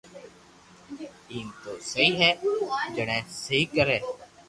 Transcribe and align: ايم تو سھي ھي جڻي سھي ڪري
ايم 1.31 1.47
تو 1.63 1.71
سھي 1.89 2.05
ھي 2.19 2.31
جڻي 2.95 3.19
سھي 3.41 3.59
ڪري 3.75 3.97